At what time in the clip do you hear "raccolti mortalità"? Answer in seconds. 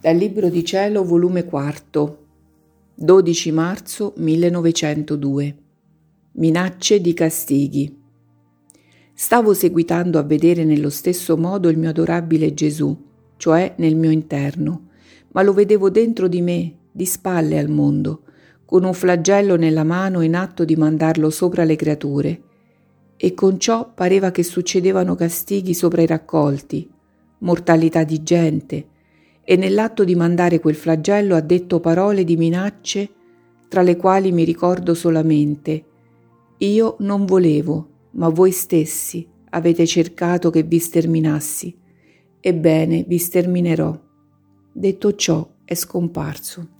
26.06-28.04